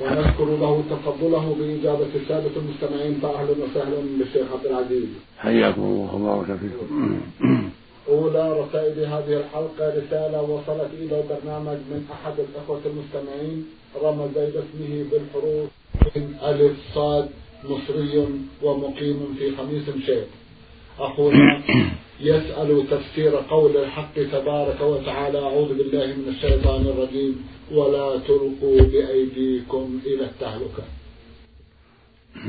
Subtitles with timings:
[0.00, 5.08] ونشكر له تفضله بإجابة السادة المستمعين فأهلا وسهلا بالشيخ عبد العزيز.
[5.38, 7.20] حياكم الله وبارك فيكم.
[8.08, 13.66] أولى رسائل هذه الحلقة رسالة وصلت إلى البرنامج من أحد الأخوة المستمعين
[14.02, 15.68] رمز باسمه بالحروف
[16.16, 17.28] من ألف صاد
[17.64, 18.28] مصري
[18.62, 20.24] ومقيم في خميس شيخ.
[20.98, 21.62] أخونا
[22.20, 30.24] يسأل تفسير قول الحق تبارك وتعالى أعوذ بالله من الشيطان الرجيم ولا تلقوا بأيديكم إلى
[30.24, 30.84] التهلكة.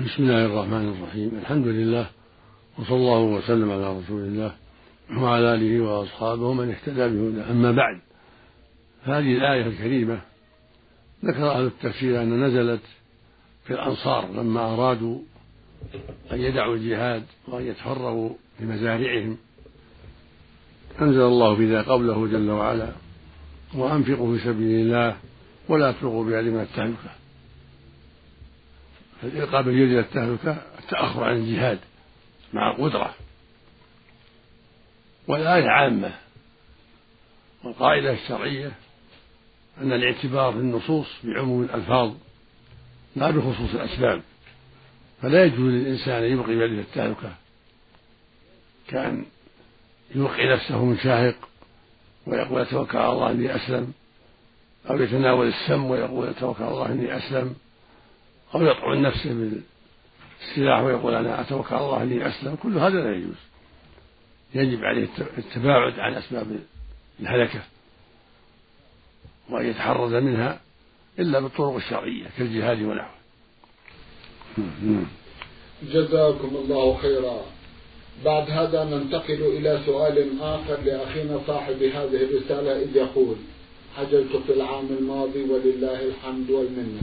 [0.05, 1.31] بسم الله الرحمن الرحيم.
[1.41, 2.07] الحمد لله
[2.79, 4.51] وصلى الله وسلم على رسول الله
[5.21, 7.51] وعلى آله وأصحابه من اهتدى بهداه.
[7.51, 7.99] أما بعد
[9.03, 10.21] هذه الآية الكريمة
[11.25, 12.81] ذكر أهل التفسير أن نزلت
[13.65, 15.19] في الأنصار لما أرادوا
[16.31, 19.37] أن يدعوا الجهاد وأن يتفرغوا لمزارعهم
[21.01, 22.91] أنزل الله في ذا قوله جل وعلا
[23.73, 25.17] وأنفقوا في سبيل الله
[25.69, 27.11] ولا تلقوا بأيدي التهلكة.
[29.21, 31.79] فالإلقاء باليد إلى التهلكة التأخر عن الجهاد
[32.53, 33.15] مع القدرة
[35.27, 36.11] والآية عامة.
[37.63, 38.71] والقاعدة الشرعية
[39.81, 42.13] أن الاعتبار في النصوص بعموم الألفاظ
[43.15, 44.21] لا بخصوص الأسباب.
[45.21, 47.35] فلا يجوز للإنسان أن يبقي بيده التهلكة
[48.87, 49.25] كأن
[50.15, 51.35] يوقي نفسه من شاهق
[52.27, 53.93] ويقول أتوكل على الله إني أسلم
[54.89, 57.55] أو يتناول السم ويقول أتوكل على الله إني أسلم
[58.55, 59.33] أو يطعن نفسه
[60.39, 62.55] بالسلاح ويقول أنا أتوكل على الله إني أسلم.
[62.55, 63.35] كل هذا لا يجوز.
[64.55, 65.07] يجب عليه
[65.37, 66.59] التباعد عن أسباب
[67.19, 67.61] الهلكة
[69.49, 70.59] وأن يتحرز منها
[71.19, 73.14] إلا بالطرق الشرعية كالجهاد ونحوه
[75.93, 77.41] جزاكم الله خيرا.
[78.25, 83.35] بعد هذا ننتقل إلى سؤال آخر لأخينا صاحب هذه الرسالة إذ يقول
[83.97, 87.01] حجلت في العام الماضي ولله الحمد والمنة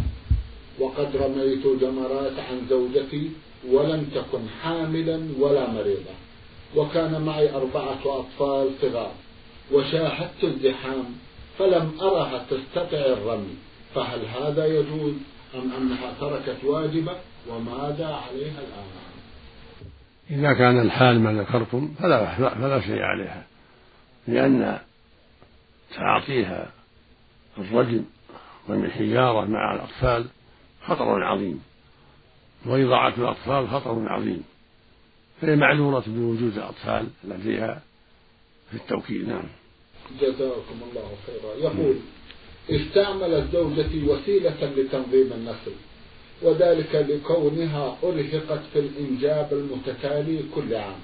[0.78, 3.30] وقد رميت جمرات عن زوجتي
[3.68, 6.14] ولم تكن حاملا ولا مريضة
[6.76, 9.12] وكان معي أربعة أطفال صغار
[9.72, 11.04] وشاهدت الزحام
[11.58, 13.54] فلم أرها تستطع الرمي
[13.94, 15.14] فهل هذا يجوز
[15.54, 17.16] أم أنها تركت واجبة؟
[17.48, 19.02] وماذا عليها الآن.
[20.30, 23.46] إذا كان الحال ما ذكرتم فلا فلا شيء عليها
[24.28, 24.78] لأن
[25.94, 26.72] تعاطيها
[27.58, 28.04] الرجل
[28.68, 30.26] والحجارة مع الأطفال
[30.86, 31.62] خطر عظيم
[32.66, 34.42] وإضاعة الأطفال خطر عظيم
[35.40, 37.82] فهي معذورة بوجود الأطفال لديها
[38.70, 39.28] في التوكيل.
[39.28, 39.44] نعم.
[40.20, 41.54] جزاكم الله خيرا.
[41.54, 41.96] يقول
[42.70, 45.72] استعملت زوجتي وسيلة لتنظيم النسل.
[46.44, 51.00] وذلك لكونها أرهقت في الإنجاب المتتالي كل عام.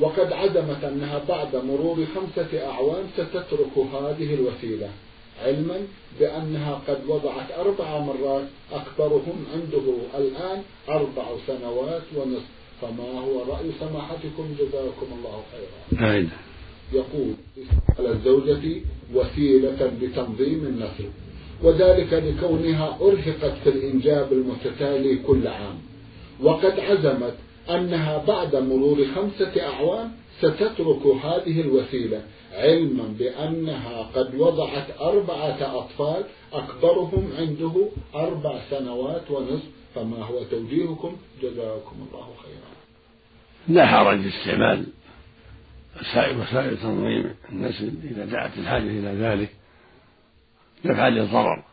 [0.00, 4.90] وقد عزمت أنها بعد مرور خمسة أعوام ستترك هذه الوسيلة
[5.44, 5.80] علما
[6.20, 12.44] بأنها قد وضعت أربع مرات أكبرهم عنده الآن أربع سنوات ونصف.
[12.82, 16.08] فما هو رأي سماحتكم؟ جزاكم الله خيرا.
[16.08, 16.28] أعيد
[16.92, 17.34] يقول
[17.98, 18.82] على زوجتي
[19.14, 21.10] وسيلة لتنظيم النسل.
[21.62, 25.78] وذلك لكونها أرهقت في الإنجاب المتتالي كل عام.
[26.42, 27.34] وقد عزمت
[27.70, 32.22] أنها بعد مرور خمسة أعوام ستترك هذه الوسيلة
[32.52, 39.64] علما بأنها قد وضعت أربعة أطفال أكبرهم عنده أربع سنوات ونصف.
[39.94, 42.70] فما هو توجيهكم؟ جزاكم الله خيرا.
[43.68, 44.86] لا حرج في استعمال
[46.40, 49.50] وسائل تنظيم النسل إذا دعت الحاجة إلى ذلك.
[50.86, 51.64] دفعا للضرر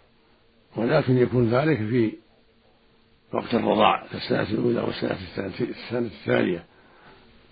[0.75, 2.13] ولكن يكون ذلك في
[3.33, 5.17] وقت الرضاع كالسنة الأولى والسنة
[5.59, 6.65] السنة الثانية.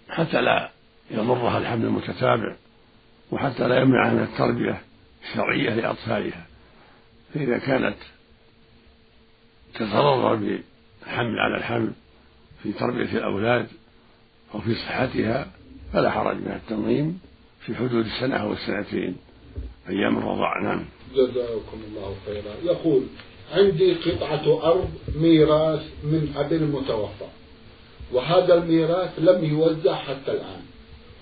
[0.10, 0.70] حتى لا
[1.12, 2.56] يضرها الحمل المتتابع
[3.32, 4.82] وحتى لا يمنعها من التربية
[5.24, 6.46] الشرعية لأطفالها.
[7.34, 7.98] فإذا كانت
[9.74, 11.92] تتضرر بالحمل على الحمل
[12.64, 13.68] في تربية الأولاد
[14.54, 15.48] أو في صحتها
[15.94, 17.20] فلا حرج من التنظيم
[17.66, 19.18] في حدود السنة أو السنتين
[19.90, 20.62] أيام الرضاع.
[20.64, 20.86] نعم.
[21.16, 22.74] جزاكم الله خيرا.
[22.74, 23.04] يقول
[23.54, 27.28] عندي قطعة أرض ميراث من أب المتوفى
[28.14, 30.62] وهذا الميراث لم يوزع حتى الآن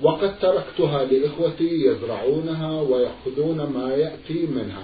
[0.01, 4.83] وقد تركتها لإخوتي يزرعونها ويأخذون ما يأتي منها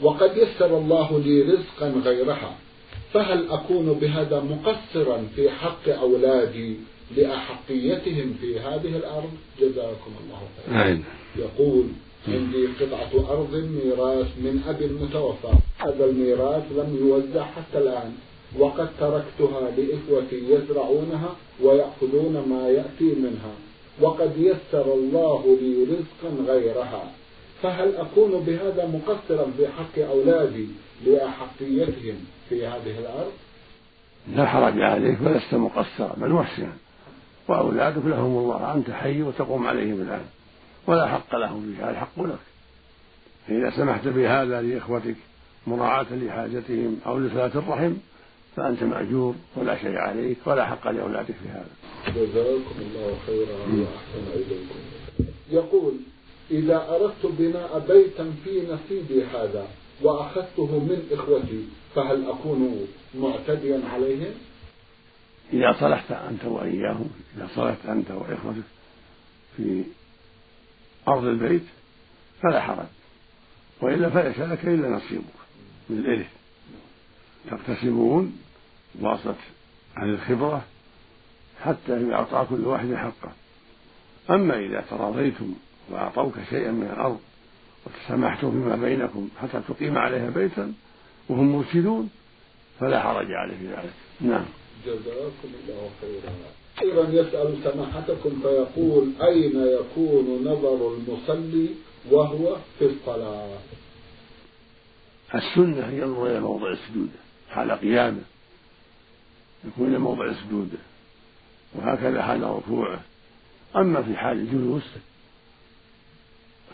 [0.00, 2.56] وقد يسر الله لي رزقا غيرها
[3.12, 6.76] فهل أكون بهذا مقصرا في حق أولادي
[7.16, 10.78] لأحقيتهم في هذه الأرض؟ جزاكم الله خيرا.
[10.78, 11.02] نعم.
[11.36, 11.84] يقول
[12.28, 15.52] عندي قطعة أرض ميراث من أبي المتوفى.
[15.78, 18.12] هذا الميراث لم يوزع حتى الآن
[18.58, 23.54] وقد تركتها لإخوتي يزرعونها ويأخذون ما يأتي منها
[24.00, 27.12] وقد يسر الله لي رزقا غيرها.
[27.62, 30.66] فهل أكون بهذا مقصرا في حق أولادي
[31.06, 32.16] لأحقيتهم
[32.48, 33.32] في هذه الأرض؟
[34.34, 36.72] لا حرج عليك ولست مقصرا بل محسنا.
[37.48, 40.24] وأولادك لهم الله أنت حي وتقوم عليهم الآن.
[40.86, 42.38] ولا حق لهم فيها الحق لك.
[43.48, 45.16] فإذا سمحت بهذا لإخوتك
[45.66, 47.94] مراعاة لحاجتهم أو لصلاة الرحم
[48.56, 51.70] فأنت مأجور ولا شيء عليك ولا حق لأولادك في هذا.
[52.06, 54.78] جزاكم الله خيرا وأحسن إليكم.
[55.50, 55.94] يقول
[56.50, 59.66] إذا أردت بناء بيتا في نصيبي هذا
[60.02, 64.34] وأخذته من إخوتي فهل أكون معتديا عليهم؟
[65.52, 68.62] إذا صلحت أنت وإياهم إذا صلحت أنت وإخوتك
[69.56, 69.82] في
[71.08, 71.64] أرض البيت
[72.42, 72.86] فلا حرج
[73.80, 75.24] وإلا فليس لك إلا نصيبك
[75.90, 76.26] من الإرث
[77.50, 78.38] تقتسمون
[78.94, 79.36] بواسطة
[79.98, 80.64] أهل الخبرة
[81.64, 83.32] حتى يعطى كل واحد حقه.
[84.30, 85.54] أما إذا تراضيتم
[85.90, 87.20] وأعطوك شيئا من الأرض
[87.86, 90.72] وتسامحتم فيما بينكم حتى تقيم عليها بيتا
[91.28, 92.10] وهم مرشدون
[92.80, 93.92] فلا حرج عليه في ذلك.
[94.20, 94.44] نعم.
[94.86, 96.32] جزاكم الله خيرا.
[96.80, 101.68] أخيرا يسأل سماحتكم فيقول أين يكون نظر المصلي
[102.10, 103.58] وهو في الصلاة؟
[105.34, 108.20] السنة أن ينظر إلى موضع سجوده حال قيامة
[109.64, 110.78] يكون إلى موضع سجوده
[111.74, 113.00] وهكذا حال ركوعه.
[113.76, 114.82] أما في حال الجلوس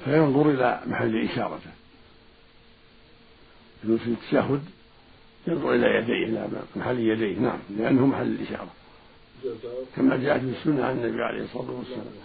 [0.04, 1.70] فينظر إلى محل إشارته.
[3.84, 4.64] جلوس التشهد
[5.46, 8.70] ينظر إلى يديه إلى محل يديه نعم لأنه محل الإشارة.
[9.96, 12.16] كما جاءت في السنة عن النبي عليه الصلاة والسلام.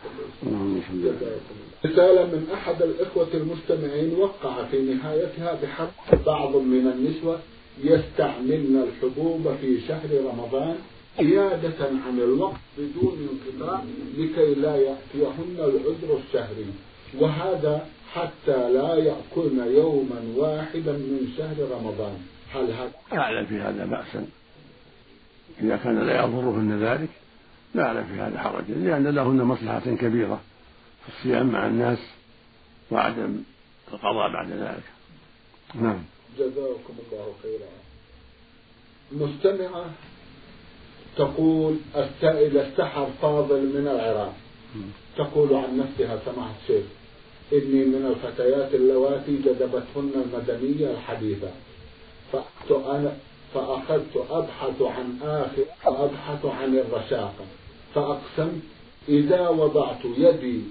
[1.85, 7.39] رسالة من أحد الإخوة المستمعين وقع في نهايتها بحق بعض من النسوة
[7.83, 10.75] يستعملن الحبوب في شهر رمضان
[11.21, 13.83] زيادة عن الوقت بدون انقطاع
[14.17, 16.65] لكي لا يأتيهن العذر الشهري.
[17.19, 22.17] وهذا حتى لا يأكلن يوما واحدا من شهر رمضان.
[22.53, 24.27] هل هذا أعلم في هذا بأسا.
[25.61, 27.09] إذا كان لا يضرهن ذلك
[27.75, 30.41] لا أعلم في هذا حرجا لأن لهن مصلحة كبيرة
[31.03, 31.99] في الصيام مع الناس
[32.91, 33.43] وعدم
[33.93, 34.83] القضاء بعد ذلك.
[35.75, 36.03] نعم.
[36.39, 37.69] جزاكم الله خيرا.
[39.11, 39.85] مستمعة
[41.17, 44.33] تقول السائلة السحر فاضل من العراق.
[45.17, 46.85] تقول عن نفسها سماحة الشيخ
[47.53, 51.51] إني من الفتيات اللواتي جذبتهن المدنية الحديثة.
[52.69, 53.17] فأنا
[53.53, 57.45] فأخذت أبحث عن آخر أبحث عن الرشاقة.
[57.95, 58.61] فأقسمت
[59.09, 60.61] إذا وضعت يدي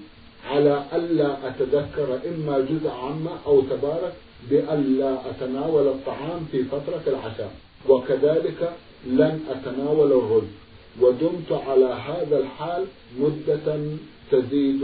[0.49, 4.13] على ألا أتذكر إما جزء عامة أو تبارك
[4.49, 7.51] بألا أتناول الطعام في فترة العشاء.
[7.89, 8.73] وكذلك
[9.05, 10.51] لن أتناول الرز.
[11.01, 12.85] ودمت على هذا الحال
[13.19, 13.79] مدة
[14.31, 14.83] تزيد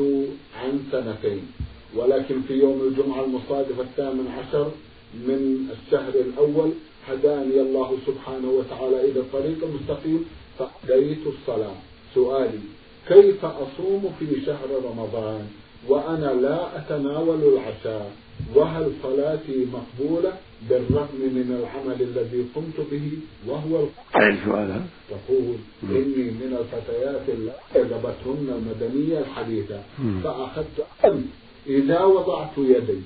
[0.61, 1.51] عن سنتين.
[1.95, 4.71] ولكن في يوم الجمعة المصادف الثامن عشر
[5.13, 6.71] من الشهر الأول
[7.07, 10.25] هداني الله سبحانه وتعالى إلى الطريق المستقيم.
[10.59, 11.75] فأديت الصلاة.
[12.15, 12.59] سؤالي
[13.07, 15.41] كيف أصوم في شهر رمضان
[15.87, 18.11] وأنا لا أتناول العشاء؟
[18.55, 20.33] وهل صلاتي مقبولة
[20.69, 23.11] بالرغم من العمل الذي قمت به
[23.47, 23.85] وهو
[24.15, 29.79] أي سؤال تقول إني من الفتيات التي أعجبتهن المدنية الحديثة.
[30.23, 30.77] فأخذت
[31.67, 33.01] إذا وضعت يدي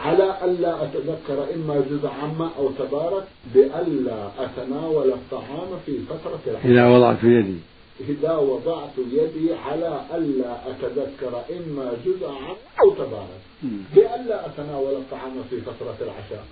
[0.00, 3.24] على ألا أتذكر إما جزء عامة أو تبارك
[3.54, 6.70] بألا أتناول الطعام في فترة الحج.
[6.70, 7.58] إذا وضعت يدي.
[8.00, 13.40] إذا وضعت يدي على ألا أتذكر إما جزء عامة أو تبارك
[13.94, 16.44] بألا أتناول الطعام في فترة العشاء.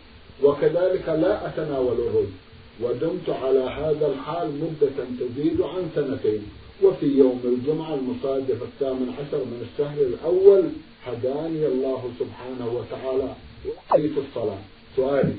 [0.43, 2.33] وكذلك لا أتناول الرز
[2.81, 6.43] ودمت على هذا الحال مدة تزيد عن سنتين.
[6.83, 10.65] وفي يوم الجمعة المصادف الثامن عشر من الشهر الأول
[11.07, 13.35] هداني الله سبحانه وتعالى
[13.67, 14.59] وقيت الصلاة؟
[14.97, 15.35] سؤالي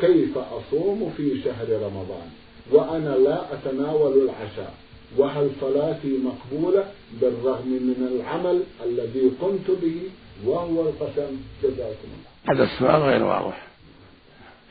[0.00, 2.28] كيف أصوم في شهر رمضان؟
[2.70, 4.74] وأنا لا أتناول العشاء
[5.18, 6.84] وهل صلاتي مقبولة
[7.20, 10.00] بالرغم من العمل الذي قمت به؟
[10.44, 11.36] وهو القسم.
[11.62, 12.08] جزاكم
[12.48, 13.66] هذا السؤال غير واضح.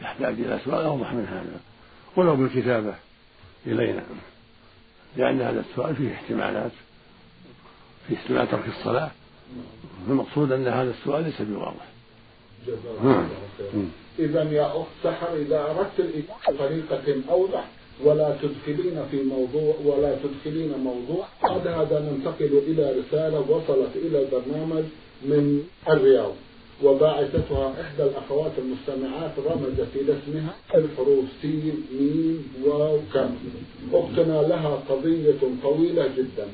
[0.02, 1.60] يحتاج إلى سؤال أوضح من هذا.
[2.18, 2.96] ولو بالكتابة
[3.68, 4.04] إلينا.
[5.18, 6.72] لأن هذا السؤال فيه احتمالات
[8.08, 9.12] في احتمال ترك الصلاة.
[10.08, 11.86] المقصود أن هذا السؤال ليس بواضح.
[14.20, 17.68] إذا يا أخت سحر إذا أردت الإجابة بطريقة أوضح
[18.04, 24.84] ولا تدخلين في موضوع ولا تدخلين موضوع بعد هذا ننتقل إلى رسالة وصلت إلى البرنامج
[25.22, 26.34] من الرياض.
[26.84, 33.30] وباعثتها إحدى الأخوات المستمعات رمزت إلى اسمها الحروف سين ميم واو كاف
[33.94, 36.48] أختنا لها قضية طويلة جدا.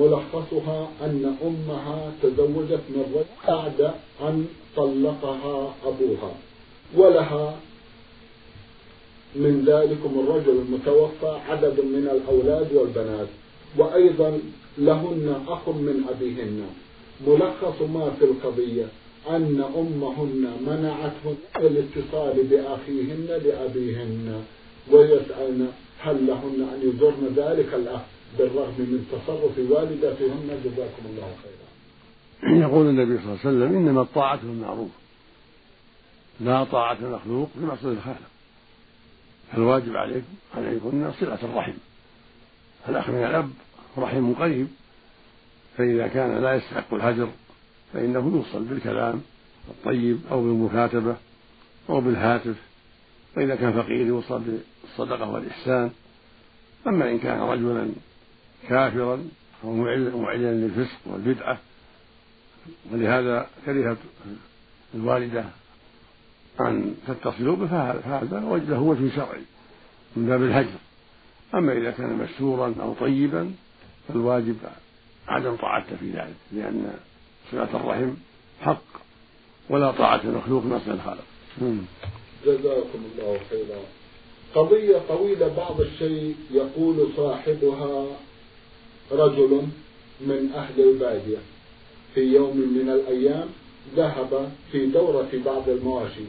[0.00, 4.46] ملخصها أن أمها تزوجت من رجل بعد أن
[4.76, 6.32] طلقها أبوها.
[6.96, 7.56] ولها
[9.36, 13.28] من ذلكم الرجل المتوفى عدد من الأولاد والبنات.
[13.78, 14.38] وأيضا
[14.78, 16.66] لهن أخ من أبيهن.
[17.26, 18.86] ملخص ما في القضية.
[19.28, 24.44] أن أمهن منعتهن الاتصال بأخيهن لأبيهن
[24.90, 28.00] ويسألن هل لهن أن يزورن ذلك الأخ
[28.38, 30.60] بالرغم من تصرف والدتهن.
[30.64, 32.60] جزاكم الله خيرا.
[32.60, 34.90] يقول النبي صلى الله عليه وسلم إنما الطاعة بالمعروف
[36.40, 38.30] لا طاعة المخلوق في معصية الخالق.
[39.52, 41.74] فالواجب عليكم عليكن صلة الرحم.
[42.88, 43.50] الأخ من الأب
[43.98, 44.68] رحم قريب.
[45.76, 47.28] فإذا كان لا يستحق الهجر
[47.92, 49.22] فإنه يوصل بالكلام
[49.68, 51.16] الطيب أو بالمكاتبة
[51.90, 52.56] أو بالهاتف
[53.36, 54.42] وإذا كان فقير يوصل
[54.82, 55.90] بالصدقة والإحسان.
[56.86, 57.90] أما إن كان رجلا
[58.68, 59.28] كافرا
[59.64, 59.74] أو
[60.18, 61.58] معلنا للفسق والبدعة.
[62.92, 63.98] ولهذا كرهت
[64.94, 65.44] الوالدة
[66.60, 69.42] أن تتصلوا به فهذا له وجه شرعي
[70.16, 70.78] من باب الهجر.
[71.54, 73.52] أما إذا كان مستورا أو طيبا
[74.08, 74.56] فالواجب
[75.28, 76.94] عدم طاعته في ذلك لأن
[77.50, 78.10] صلة الرحم
[78.60, 78.82] حق
[79.70, 81.24] ولا طاعة المخلوق نصر الخالق
[82.46, 83.80] جزاكم الله خيرا.
[84.54, 88.06] قضية طويلة بعض الشيء يقول صاحبها
[89.12, 89.62] رجل
[90.20, 91.38] من أهل البادية
[92.14, 93.48] في يوم من الأيام
[93.96, 96.24] ذهب في دورة بعض المواشي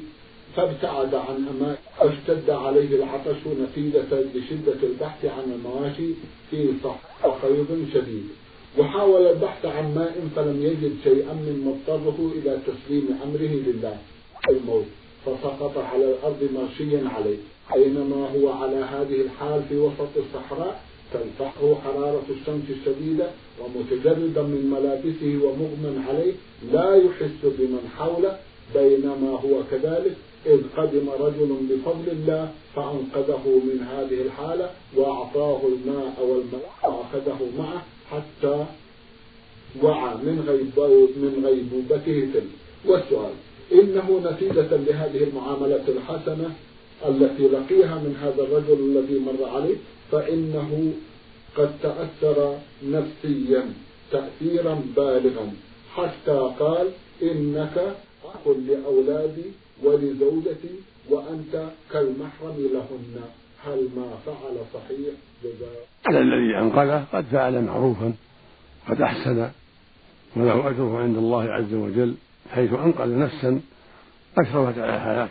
[0.56, 6.14] فابتعد عن أمان اشتد عليه العطش نتيجة لشدة البحث عن المواشي
[6.52, 6.74] في
[7.24, 8.28] صحيض شديد.
[8.78, 13.98] وحاول البحث عن ماء فلم يجد شيئا من مضطره إلى تسليم أمره لله
[14.50, 14.86] الموت.
[15.26, 17.38] فسقط على الأرض مرشيا عليه.
[17.76, 25.46] أينما هو على هذه الحال في وسط الصحراء تلفحه حرارة الشمس الشديدة ومتجردا من ملابسه
[25.46, 26.34] ومغمى عليه
[26.72, 28.38] لا يحس بمن حوله.
[28.76, 36.72] بينما هو كذلك إذ قدم رجل بفضل الله فأنقذه من هذه الحالة وأعطاه الماء والماء
[36.84, 37.86] وأخذه معه.
[38.12, 38.66] حتى
[39.84, 40.38] وعى من
[41.24, 42.52] من غيبوبته تلك
[42.86, 43.34] والسؤال
[43.72, 46.56] إنه نتيجة لهذه المعاملة الحسنة
[47.08, 49.76] التي لقيها من هذا الرجل الذي مر عليه
[50.12, 50.94] فإنه
[51.58, 53.74] قد تأثر نفسيا
[54.12, 55.54] تأثيرا بالغا.
[55.96, 56.88] حتى قال
[57.22, 59.48] إنك أخ لأولادي
[59.84, 60.76] ولزوجتي
[61.10, 63.22] وأنت كالمحرم لهن.
[63.66, 65.14] هل ما فعل صحيح
[65.44, 68.14] جزاء؟ على الذي أنقذه قد فعل معروفا
[68.90, 69.50] قد أحسن
[70.36, 72.16] وله أجره عند الله عز وجل
[72.52, 73.62] حيث أنقذ نفسا
[74.38, 75.30] أشرفت على الحياة.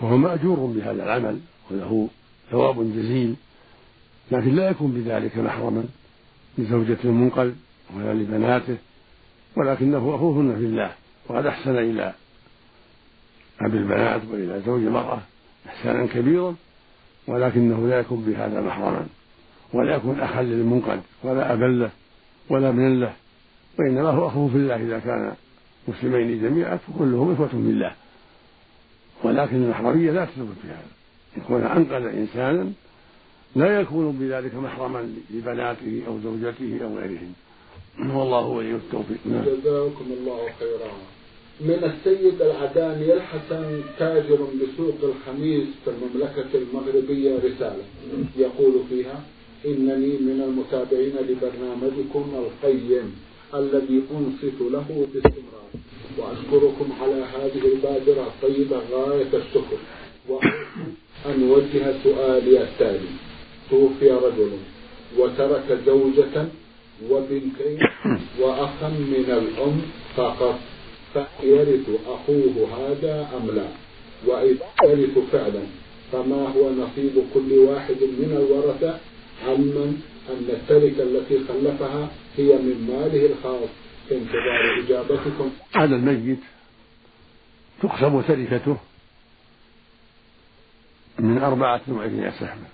[0.00, 2.08] فهو مأجور بهذا العمل وله
[2.50, 3.34] ثواب جزيل
[4.30, 5.84] لكن لا يكون بذلك محرما
[6.58, 7.52] لزوجة المنقذ
[7.96, 8.76] ولا لبناته
[9.56, 10.92] ولكنه أخوهن في الله
[11.28, 12.14] وقد أحسن إلى
[13.60, 15.20] أبي البنات وإلى زوج المرأة
[15.66, 16.54] إحسانا كبيرا.
[17.26, 19.06] ولكنه لا يكون بهذا محرما
[19.72, 21.90] ولا يكون أخا للمنقذ ولا أبا له
[22.50, 23.12] ولا ابنا له
[23.78, 25.32] وإنما هو أخوه في الله إذا كان
[25.88, 27.92] مسلمين جميعا فكلهم إخوة في الله.
[29.22, 30.94] ولكن المحرمية لا تثبت في هذا.
[31.36, 32.72] يكون أنقذ إنسانا
[33.56, 37.32] لا يكون بذلك محرما لبناته أو زوجته أو غيرهم.
[37.98, 39.18] والله ولي التوفيق.
[39.26, 39.44] نعم.
[39.44, 40.90] جزاكم الله خيرا.
[41.60, 47.84] من السيد العداني الحسن تاجر بسوق الخميس في المملكة المغربية رسالة.
[48.36, 49.22] يقول فيها
[49.66, 53.14] إنني من المتابعين لبرنامجكم القيم
[53.54, 55.70] الذي أنصت له باستمرار.
[56.18, 59.78] وأشكركم على هذه البادرة الطيبة غاية الشكر.
[60.28, 63.08] وأن أوجه سؤالي التالي
[63.70, 64.50] توفي رجل
[65.18, 66.46] وترك زوجة
[67.10, 67.78] وبنتين
[68.40, 69.80] وأخا من الأم
[70.16, 70.58] فقط.
[71.14, 73.68] فيرث أخوه هذا أم لا؟
[74.26, 75.62] وإذا يرث فعلا
[76.12, 78.98] فما هو نصيب كل واحد من الورثة؟
[79.46, 83.68] عمن أن التركة التي خلفها هي من ماله الخاص.
[84.08, 85.50] في انتظار إجابتكم.
[85.76, 86.38] هذا الميت
[87.82, 88.76] تقسم تركته
[91.18, 92.68] من أربعة وعشرين سهما.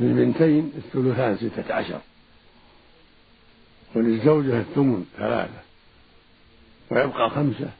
[0.00, 2.00] للبنتين الثلثان ستة عشر.
[3.94, 5.61] وللزوجة الثمن ثلاثة.
[6.92, 7.70] ويبقى خمسة.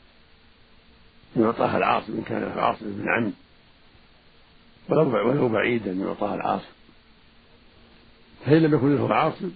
[1.36, 3.32] يعطاها العاصم إن كان العاصم بن عم.
[4.88, 6.72] ولو ولو بعيدا يعطاها العاصم.
[8.46, 9.50] فإن لم يكن له عاصم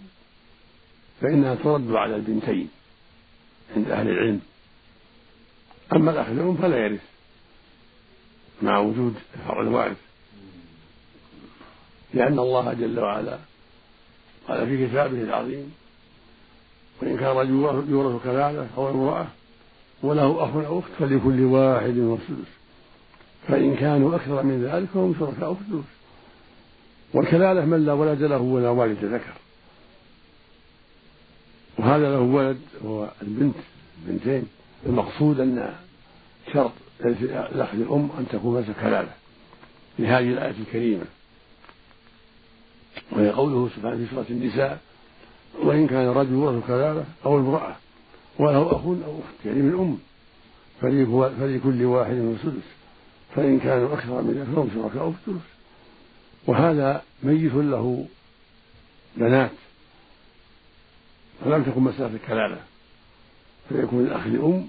[1.20, 2.68] فإنها ترد على البنتين
[3.76, 4.40] عند أهل العلم.
[5.92, 7.02] أما الأخ الأم فلا يرث
[8.62, 9.14] مع وجود
[9.46, 9.96] فرع الوارث.
[12.14, 13.38] لأن الله جل وعلا
[14.48, 15.74] قال في كتابه العظيم
[17.02, 19.26] وإن كان رجل يورث كلالة أو امرأة
[20.02, 22.48] وله أخ أو أخت فلكل واحد والسدس
[23.48, 25.84] فإن كانوا أكثر من ذلك فهم شركاء في الثلث
[27.14, 29.32] والكلالة من لا ولد له ولا والد ذكر.
[31.78, 33.54] وهذا له ولد هو البنت
[34.06, 34.46] بنتين.
[34.86, 35.74] المقصود أن
[36.52, 39.12] شرط الأخذ الأم أن تكون كلالة.
[39.98, 41.04] لهذه الآية الكريمة.
[43.12, 44.80] وهي قوله سبحانه في سورة النساء
[45.62, 47.76] وإن كان الرجل ورث كلالة أو امرأة
[48.38, 49.98] وله أخ أو أخت يعني من أم
[50.80, 52.76] فلكل واحد من سدس
[53.36, 55.44] فإن كانوا أكثر من ذلك فهم شركاء في الثلث
[56.46, 58.06] وهذا ميت له
[59.16, 59.50] بنات.
[61.44, 62.60] فلم تكن مسألة الكلالة.
[63.68, 64.68] فيكون الأخ لأم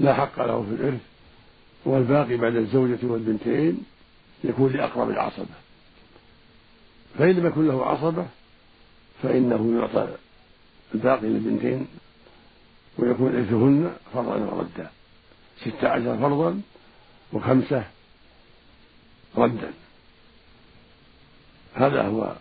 [0.00, 1.00] لا حق له في الإرث.
[1.84, 3.82] والباقي بعد الزوجة والبنتين
[4.44, 5.54] يكون لأقرب العصبة.
[7.18, 8.26] فإن لم يكن له عصبة
[9.22, 10.08] فإنه يعطى
[10.94, 11.86] الباقي للبنتين
[13.00, 14.90] ويكون إرثهن فرضا وردا.
[15.60, 16.60] ستة عشر فرضا
[17.32, 17.84] وخمسة
[19.36, 19.72] ردا.
[21.74, 22.36] هذا هو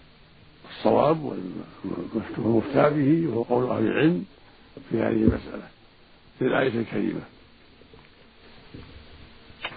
[0.70, 4.26] الصواب والمفتى به وهو قول أهل العلم
[4.90, 5.68] في هذه المسألة
[6.40, 7.22] في الآية الكريمة.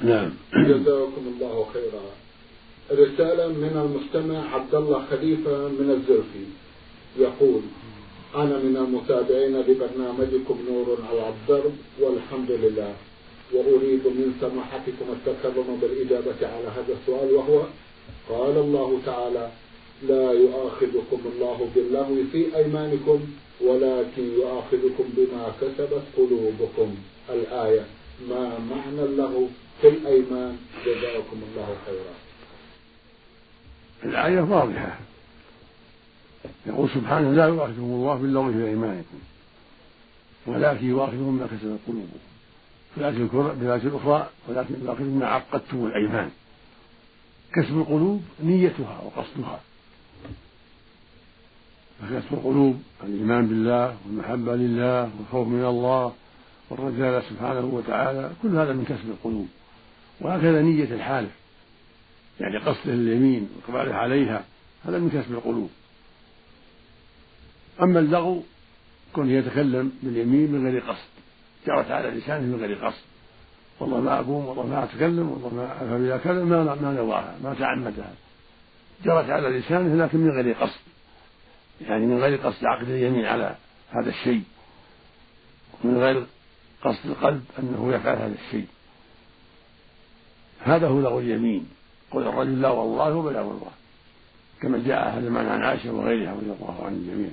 [0.03, 0.31] نعم.
[0.55, 2.03] جزاكم الله خيرا.
[2.91, 6.45] رسالة من المستمع عبد الله خليفة من الزرفي.
[7.19, 7.63] يقول
[8.35, 12.95] أنا من المتابعين لبرنامجكم نور على الدرب والحمد لله.
[13.53, 17.63] وأريد من سماحتكم التكرم بالإجابة على هذا السؤال وهو
[18.29, 19.51] قال الله تعالى
[20.09, 23.21] لا يؤاخذكم الله باللغو في أيمانكم
[23.61, 26.95] ولكن يؤاخذكم بما كسبت قلوبكم.
[27.31, 27.87] الآية
[28.29, 29.49] ما معنى اللغو
[29.81, 30.57] في الأيمان؟
[30.87, 32.15] جزاكم الله خيرا.
[34.05, 34.99] الآية واضحة.
[36.67, 39.19] يقول سبحانه لا يؤاخذكم الله باللغو في أيمانكم
[40.47, 42.19] ولكن يؤاخذكم بما كسبت قلوبكم
[42.95, 46.31] في الآية الأخرى ولكن يؤاخذكم بما عقدتم الأيمان
[47.55, 49.61] كسب القلوب نيتها وقصدها
[52.01, 56.13] فكسب القلوب الإيمان بالله والمحبة لله والخوف من الله
[56.71, 59.49] والرجاء سبحانه وتعالى كل هذا من كسب القلوب
[60.21, 61.31] وهكذا نية الحالف
[62.41, 64.45] يعني قصده اليمين وإقباله عليها
[64.85, 65.71] هذا من كسب القلوب
[67.81, 68.43] أما اللغو
[69.13, 71.13] كون يتكلم باليمين من غير قصد.
[71.67, 73.03] جرت على لسانه من غير قصد.
[73.81, 77.55] والله ما أقوم والله ما أتكلم والله ما أفهم إذا كذا ما ما نواها ما
[77.55, 78.13] تعمدها
[79.05, 80.81] جرت على لسانه لكن من غير قصد.
[81.81, 83.57] يعني من غير قصد عقد اليمين على
[83.91, 84.43] هذا الشيء.
[85.85, 86.27] من غير
[86.85, 88.67] قصد القلب أنه يفعل هذا الشيء.
[90.61, 91.69] هذا هو لغو اليمين.
[92.11, 93.71] قول الرجل لا والله وبلا والله.
[94.63, 97.31] كما جاء هذا المعنى عن عائشة وغيرها رضي الله عن الجميع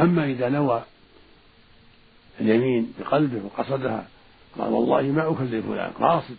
[0.00, 0.82] أما إذا نوى
[2.40, 4.08] اليمين بقلبه وقصدها
[4.58, 6.36] قال والله ما أكلم فلان قاصد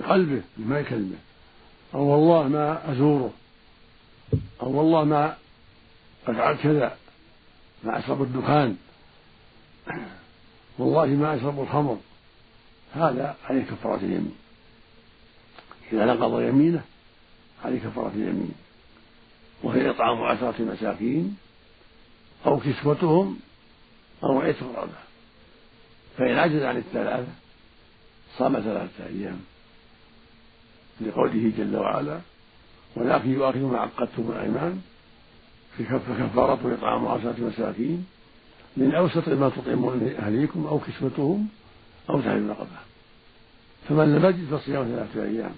[0.00, 1.16] بقلبه ما يكلمه
[1.94, 3.32] أو والله ما أزوره
[4.62, 5.36] أو والله ما
[6.26, 6.96] أفعل كذا
[7.84, 8.76] ما أشرب الدخان
[10.78, 11.98] والله ما أشرب الخمر
[12.94, 14.34] هذا عليه كفارة اليمين.
[15.92, 16.82] إذا نقض يمينه
[17.64, 18.54] عليه كفارة اليمين
[19.62, 21.36] وهي إطعام عشرة مساكين.
[22.46, 23.38] أو كسوتهم
[24.24, 24.92] أو عتق رقبة
[26.18, 27.32] فإن عجز عن الثلاثة
[28.38, 29.40] صام ثلاثة أيام.
[31.00, 32.20] لقوله جل وعلا
[32.96, 34.82] ولكن يؤاخذ ما عقدتم الأيمان
[35.78, 38.06] فكفارته إطعام عشرة مساكين
[38.76, 41.48] من أوسط ما تطعمون أهليكم أو كسوتهم
[42.10, 42.78] أو تحرير رقبة.
[43.88, 45.54] فمن لم يجد فصيام ثلاثة أيام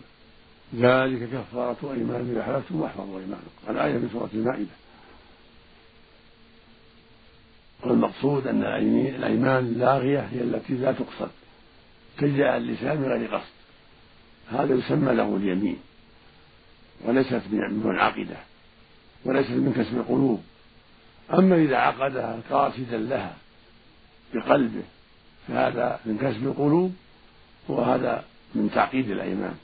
[0.74, 3.50] ذلك كفارة أيمان إذا حلفتم واحفظوا أيمانكم.
[3.68, 4.85] الآية من سورة المائدة.
[7.82, 11.30] والمقصود أن الأيمان اللاغية هي التي لا تقصد
[12.22, 13.56] على اللسان من غير قصد.
[14.50, 15.78] هذا يسمى له اليمين.
[17.04, 18.36] وليست من منعقدة
[19.24, 20.42] وليست من كسب القلوب.
[21.34, 23.36] أما إذا عقدها قاصدا لها
[24.34, 24.82] بقلبه
[25.48, 26.94] فهذا من كسب القلوب
[27.68, 29.54] وهذا من تعقيد الأيمان.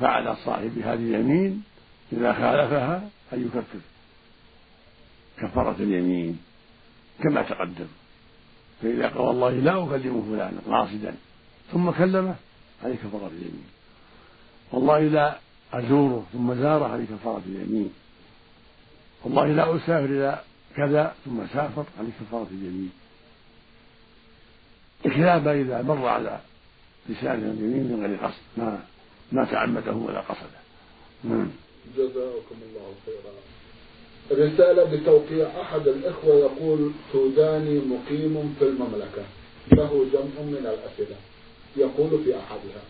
[0.00, 1.62] فعلى صاحب هذه اليمين
[2.12, 3.80] إذا خالفها أن يكفر.
[5.38, 6.49] كفارة اليمين.
[7.22, 7.86] كما تقدم.
[8.82, 11.14] فإذا قال والله لا أكلم فلانا قاصدا
[11.72, 12.34] ثم كلمه
[12.84, 13.66] عليه كفارة اليمين.
[14.72, 15.38] والله لا
[15.72, 17.92] أزوره ثم زاره عليه كفارة اليمين.
[19.24, 20.40] والله لا أسافر إلى
[20.76, 22.92] كذا ثم سافر عليه كفارة اليمين.
[25.04, 26.40] بخلاف إذا مر على
[27.08, 28.42] لسانه اليمين من غير قصد.
[28.56, 28.82] ما
[29.32, 30.60] ما تعمده ولا قصده.
[31.24, 31.50] نعم.
[31.96, 33.32] جزاكم الله خيرا.
[34.32, 39.24] رسالة بتوقيع أحد الإخوة يقول سوداني مقيم في المملكة
[39.72, 41.16] له جمع من الأسئلة
[41.76, 42.82] يقول في أحدها.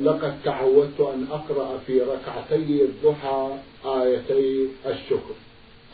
[0.00, 5.34] لقد تعودت أن أقرأ في ركعتي الضحى آيتي الشكر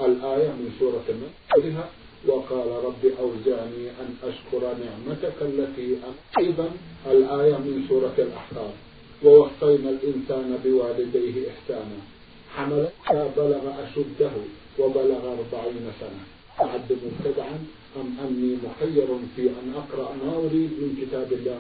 [0.01, 1.87] الآية من سورة النصر
[2.27, 5.97] وقال رب أوزعني أن أشكر نعمتك التي
[6.39, 6.71] أيضا
[7.11, 8.73] الآية من سورة الأحقاف
[9.25, 11.99] ووصينا الإنسان بوالديه إحسانا
[12.57, 12.89] حمل
[13.37, 14.31] بلغ أشده
[14.79, 16.25] وبلغ أربعين سنة.
[16.61, 17.59] أعد مبتدعا
[17.97, 21.59] أم أني مخير في أن أقرأ ما أريد من كتاب الله؟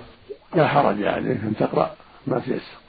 [0.55, 2.81] لا حرج عليك أن تقرأ ما تيسر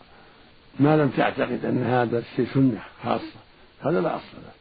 [0.80, 3.40] ما لم تعتقد أن هذا الشيء سنة خاصة.
[3.82, 4.52] هذا لا أصل له.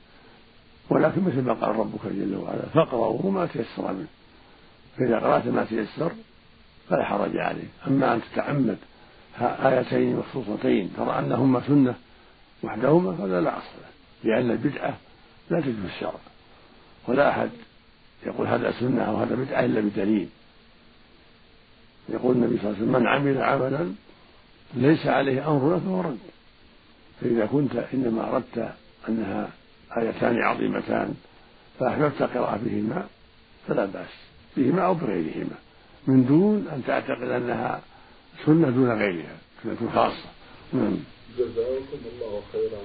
[0.90, 4.07] ولكن مثل ما قال ربك جل وعلا فاقرأوا ما تيسر منه.
[4.98, 6.12] فإذا قرأت ما تيسر
[6.88, 8.79] فلا حرج عليه أما أن تتعمد
[9.40, 11.94] آيتين مخصوصتين ترى أنهما سنة
[12.62, 13.90] وحدهما فهذا لا أصل له
[14.25, 14.96] لأن البدعة
[15.51, 16.20] لا تجوز الشرع.
[17.09, 17.51] ولا أحد
[18.27, 20.29] يقول هذا سنة أو هذا بدعة إلا بدليل.
[22.09, 23.92] يقول النبي صلى الله عليه وسلم من عمل عملا
[24.75, 26.18] ليس عليه أمرنا فهو رد.
[27.20, 28.73] فإذا كنت إنما أردت
[29.09, 29.51] أنها
[29.99, 31.14] آيتان عظيمتان
[31.79, 33.07] فأحببت قراءة بهما
[33.68, 34.09] فلا بأس
[34.57, 35.57] بهما أو بغيرهما
[36.07, 37.81] من دون أن تعتقد أنها
[38.46, 40.29] سنة دون غيرها سنة خاصة.
[40.73, 40.96] نعم.
[41.38, 42.83] جزاكم الله خيرا.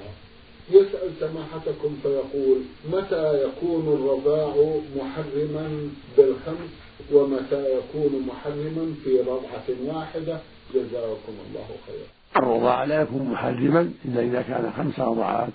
[0.69, 6.69] يسأل سماحتكم فيقول متى يكون الرضاع محرما بالخمس
[7.11, 10.39] ومتى يكون محرما في رضعة واحدة؟
[10.73, 12.07] جزاكم الله خيرا.
[12.37, 15.53] الرضاع لا يكون محرما إلا إذا كان خمس رضعات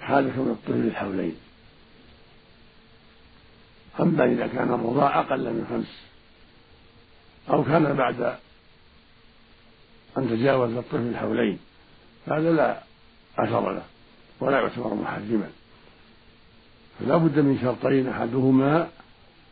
[0.00, 1.36] حال كون الطفل الحولين.
[4.00, 6.08] أما إذا كان الرضاع أقل من خمس
[7.54, 8.36] أو كان بعد
[10.18, 11.58] أن تجاوز الطفل الحولين
[12.26, 12.82] هذا لا
[13.38, 13.82] أثر له
[14.40, 15.50] ولا يعتبر محرما.
[17.00, 18.88] فلا بد من شرطين أحدهما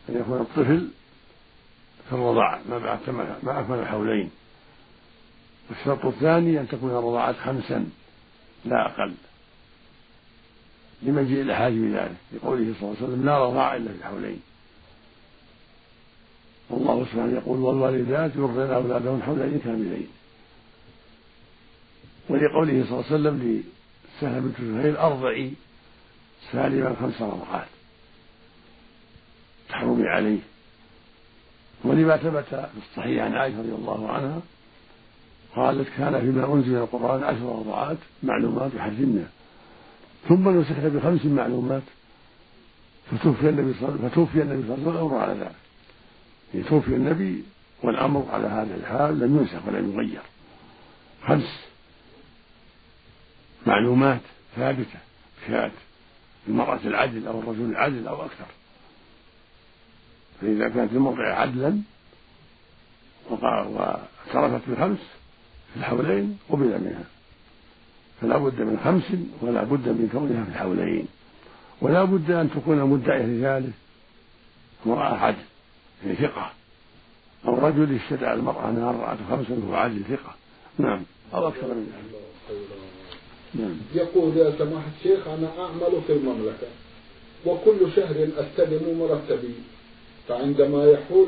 [0.08, 0.88] أن يكون الطفل
[2.08, 2.98] في الرضاعة ما بعد
[3.42, 4.30] ما أكمل الحولين
[5.70, 7.86] والشرط الثاني أن تكون الرضاعة خمسا
[8.64, 9.14] لا أقل.
[11.02, 14.40] لمجيء الأحاديث بذلك لقوله صلى الله عليه وسلم لا رضاع إلا في الحولين
[16.70, 20.08] والله سبحانه يقول والوالدات يرضين أولادهم حولين كاملين.
[22.28, 23.62] ولقوله صلى الله عليه وسلم
[24.18, 25.52] لسهل بنت سهيل أرضعي
[26.52, 27.66] سالما خمس رضعات.
[29.68, 30.38] تحرمي عليه.
[31.84, 34.40] ولما ثبت في الصحيح عن عائشة رضي الله عنها
[35.56, 39.28] قالت كان فيما أنزل من القرآن عشر رضعات معلومات يحرمنا.
[40.28, 41.82] ثم نسخت بخمس معلومات
[43.10, 45.54] فتوفي النبي صلى الله فتوفي النبي صلى الله عليه وسلم والأمر على ذلك.
[46.54, 47.44] يعني توفي النبي
[47.82, 50.22] والأمر على هذا الحال لم ينسخ ولم يغير.
[51.26, 51.65] خمس
[53.66, 54.20] معلومات
[54.56, 54.98] ثابتة
[55.48, 55.72] كانت
[56.48, 58.46] المرأة العدل أو الرجل العدل أو أكثر.
[60.40, 61.80] فإذا كانت المرأة عدلا
[63.30, 64.98] واعترفت بخمس
[65.72, 67.04] في الحولين قبل منها.
[68.20, 71.08] فلا بد من خمس ولا بد من كونها في الحولين.
[71.80, 73.72] ولا بد أن تكون مدعية لذلك
[74.86, 75.36] امرأة عدل
[76.04, 76.50] يعني ثقة.
[77.46, 80.34] أو رجل اشتدى المرأة أنها رأت خمسا وهو عدل ثقة.
[80.78, 81.02] نعم.
[81.34, 82.25] أو أكثر من ذلك.
[83.54, 83.76] نعم.
[83.94, 86.68] يقول يا سماحة الشيخ أنا أعمل في المملكة
[87.46, 89.54] وكل شهر أستلم مرتبي
[90.28, 91.26] فعندما يحول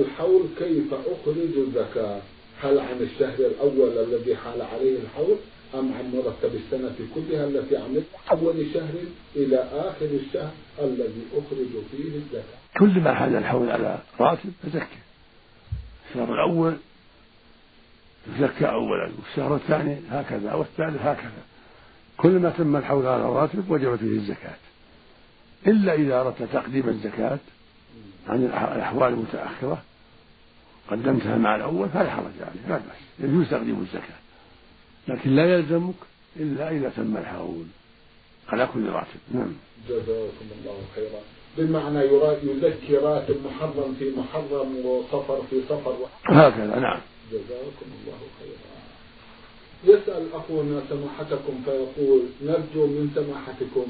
[0.00, 2.20] الحول كيف أخرج الزكاة؟
[2.60, 5.36] هل عن الشهر الأول الذي حال عليه الحول
[5.74, 8.94] أم عن مرتب السنة كلها التي عملت أول شهر
[9.36, 14.98] إلى آخر الشهر الذي أخرج فيه الزكاة؟ كل ما حال الحول على راتب فزكى
[16.10, 16.76] الشهر الأول
[18.40, 21.42] زكى أولا والشهر الثاني هكذا والثالث هكذا.
[22.16, 24.56] كل ما تم الحول على الراتب وجبت فيه الزكاة.
[25.66, 27.38] إلا إذا أردت تقديم الزكاة
[28.28, 29.82] عن الأحوال المتأخرة
[30.90, 34.18] قدمتها مع الأول فلا حرج عليه لا بأس يجوز تقديم الزكاة.
[35.08, 35.94] لكن لا يلزمك
[36.36, 37.64] إلا إذا تم الحول
[38.48, 39.20] على كل راتب.
[39.34, 39.52] نعم.
[39.88, 41.20] جزاكم الله خيرا.
[41.58, 42.00] بمعنى
[42.42, 47.00] يزكي راتب محرم في محرم وصفر في صفر هكذا نعم.
[47.32, 48.78] جزاكم الله خيرا.
[49.84, 53.86] يسأل أخونا سماحتكم فيقول نرجو من سماحتكم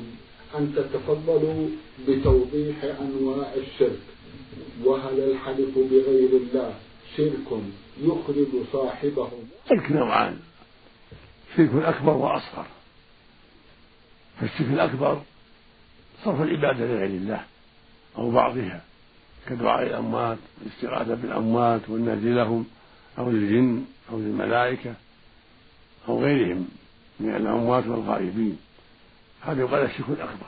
[0.59, 1.69] أن تتفضلوا
[2.09, 4.01] بتوضيح أنواع الشرك.
[4.85, 6.75] وهل الحلف بغير الله
[7.17, 7.49] شرك
[8.01, 9.31] يخرج صاحبه؟
[9.69, 10.39] شرك نوعان.
[11.57, 12.67] شرك أكبر وأصغر.
[14.41, 15.23] فالشرك الأكبر
[16.25, 17.45] صرف العبادة لغير الله
[18.19, 18.83] أو بعضها
[19.49, 22.67] كدعاء الأموات والاستغاثة بالأموات والنذر لهم.
[23.19, 24.95] أو للجن أو للملائكة
[26.09, 26.69] أو غيرهم
[27.21, 28.59] من الأموات والغائبين.
[29.41, 30.47] هذا يقال الشرك الأكبر.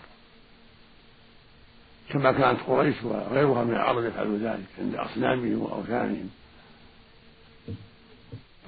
[2.08, 6.30] كما كانت قريش وغيرها من العرب يفعلون ذلك عند أصنامهم وأوثانهم.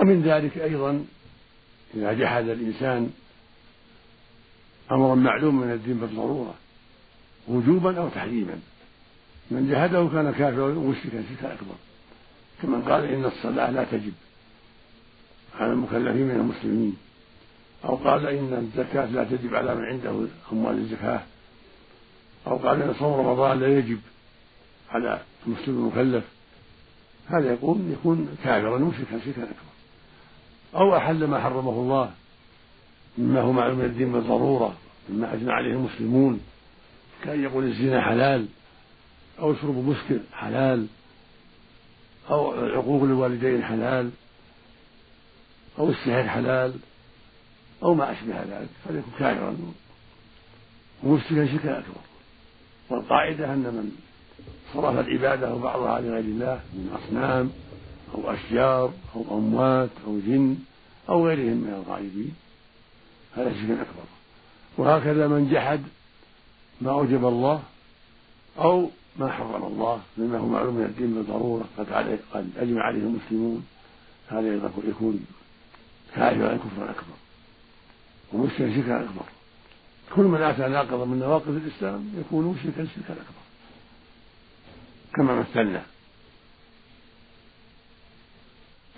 [0.01, 1.05] ومن ذلك أيضا
[1.95, 3.11] إذا جحد الإنسان
[4.93, 6.55] أمرا معلوما من الدين بالضرورة
[7.49, 8.61] وجوبا أو تحريما.
[9.51, 11.75] من جحده كان كافرا ومشركا شركا أكبر.
[12.63, 14.13] كمن قال إن الصلاة لا تجب.
[15.55, 16.97] على المكلفين من المسلمين.
[17.85, 21.23] أو قال إن الزكاة لا تجب على من عنده أموال الزكاة.
[22.47, 23.99] أو قال إن صوم رمضان لا يجب
[24.91, 26.25] على المسلم المكلف.
[27.27, 29.73] هذا يقول يكون كافرا مشركا شركا أكبر.
[30.75, 32.11] أو أحل ما حرمه الله
[33.19, 34.75] مما هو معلوم من الدين بالضرورة
[35.09, 36.41] مما أجمع عليه المسلمون.
[37.25, 38.47] كأن يقول الزنا حلال
[39.39, 40.87] أو شرب مسكر حلال.
[42.33, 44.11] أو عقوق الوالدين حلال
[45.79, 46.75] أو السحر حلال
[47.83, 49.57] أو ما أشبه ذلك فليكن كافرا.
[51.03, 52.01] ومشركا شركا أكبر
[52.91, 53.97] والقاعدة أن من
[54.75, 57.51] صرف العبادة بعضها لغير الله من أصنام
[58.15, 60.57] أو أشجار أو أموات أو جن
[61.09, 62.35] أو غيرهم من الغائبين
[63.37, 64.05] هذا شرك أكبر
[64.79, 65.83] وهكذا من جحد
[66.81, 67.63] ما أوجب الله
[68.59, 73.67] أو ما حرم الله مما هو معلوم من الدين بالضرورة قد قد أجمع عليه المسلمون.
[74.29, 75.27] هذا يكون
[76.15, 77.17] كافرا كفرا أكبر.
[78.33, 79.25] ومشركا شركا أكبر.
[80.15, 83.43] كل من أتى ناقضا من نواقض الإسلام يكون مشركا شركا أكبر.
[85.15, 85.83] كما مثلنا.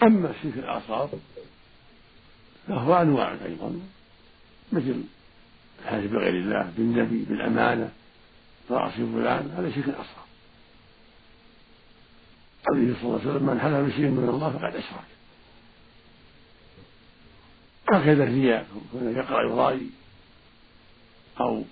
[0.03, 1.09] أما الشرك الأصغر
[2.69, 3.81] فهو أنواع أيضا
[4.73, 5.03] مثل
[5.83, 7.93] الحلف بغير الله بالنبي بالأمانة
[8.71, 10.25] رأس فلان هذا شرك أصغر.
[12.67, 15.15] قوله صلى الله عليه وسلم من حلف بشيء من الله فقد أشرك.
[17.93, 19.91] هكذا الرياء يقرأ يرائي
[21.41, 21.65] أو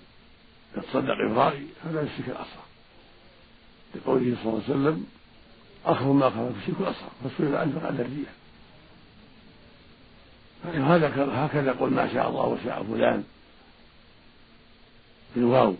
[0.77, 2.63] يتصدق إبرائي هذا الشرك الأصغر
[3.95, 5.05] لقوله صلى الله عليه وسلم
[5.85, 8.33] أخر ما خلق الشرك الأصغر فسئل عنه فقال الرياء
[10.63, 11.07] هذا
[11.45, 13.23] هكذا يقول ما شاء الله وشاء فلان.
[15.35, 15.75] بالواو.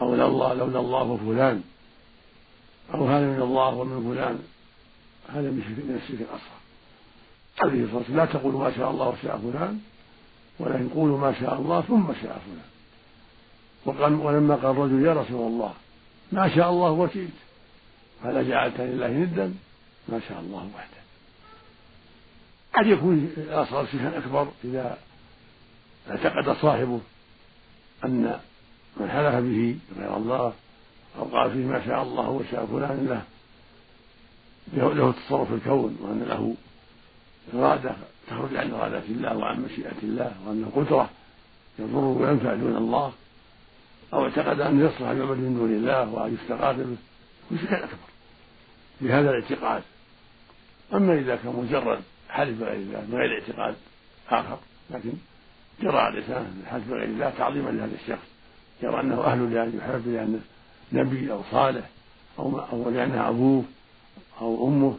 [0.00, 1.62] أو لولا الله لولا الله وفلان
[2.94, 4.38] أو هذا من الله ومن فلان.
[5.28, 6.60] هذا من الشرك الأصغر.
[7.60, 9.80] عليه الصلاة والسلام لا تقولوا ما شاء الله وشاء فلان
[10.58, 12.70] ولكن قولوا ما شاء الله ثم شاء فلان.
[13.84, 15.74] وقال ولما قال الرجل يا رسول الله
[16.32, 17.30] ما شاء الله وشئت.
[18.24, 19.54] هل جعلت لله ندا
[20.08, 21.00] ما شاء الله وحده.
[22.74, 24.98] قد يكون الأصغر شيئا أكبر إذا
[26.10, 27.00] اعتقد صاحبه
[28.04, 28.40] أن
[28.96, 30.52] من حلف به غير الله
[31.18, 33.22] أو قال فيه ما شاء الله وشاء فلان له.
[34.72, 36.54] له تصرف في الكون وأن له
[37.54, 37.96] إرادة
[38.28, 41.10] تخرج عن إرادة الله وعن مشيئة الله وأنه قدرة
[41.78, 43.12] يضر وينفع دون الله.
[44.12, 46.96] أو اعتقد أن يصلح يعبد من دون الله وأن يستغاث به.
[47.50, 48.10] مشرك أكبر.
[49.00, 49.82] بهذا الاعتقاد.
[50.94, 53.74] أما إذا كان مجرد حلف بغير الله من غير اعتقاد
[54.30, 54.58] آخر
[54.90, 55.12] لكن
[55.82, 58.29] جرى على لسانه الحلف بغير الله تعظيما لهذا الشخص.
[58.82, 60.40] يرى أنه أهل لأن يحلف لأنه
[60.92, 61.90] نبي أو صالح
[62.38, 63.64] أو, أو لأنه أبوه
[64.40, 64.94] أو أمه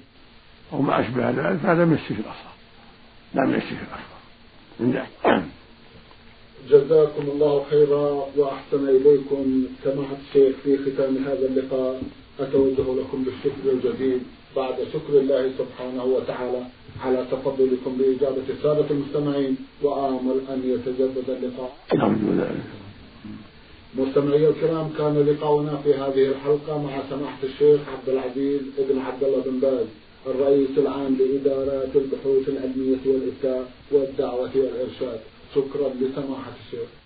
[0.74, 2.52] أو ما أشبه ذلك فهذا من الشرك الأصغر.
[3.34, 4.22] لا من الشرك الأكبر.
[4.80, 5.44] ذلك
[6.70, 9.66] جزاكم الله خيرا وأحسن إليكم.
[9.84, 12.02] سماحة الشيخ في ختام هذا اللقاء
[12.40, 14.20] أتوجه لكم بالشكر الجزيل.
[14.56, 16.64] بعد شكر الله سبحانه وتعالى
[17.04, 21.78] على تفضلكم بإجابة السادة المستمعين وآمل أن يتجدد اللقاء.
[23.96, 29.42] مستمعي الكرام كان لقاؤنا في هذه الحلقة مع سماحة الشيخ عبد العزيز بن عبد الله
[29.46, 29.86] بن باز
[30.28, 35.20] الرئيس العام لإدارات البحوث العلمية والإفتاء والدعوة والإرشاد.
[35.56, 37.01] شكرا لسماحة الشيخ.